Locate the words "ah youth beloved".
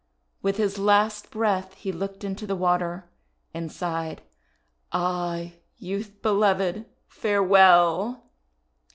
4.91-6.85